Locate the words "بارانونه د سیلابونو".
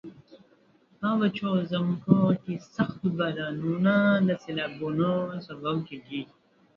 3.17-5.11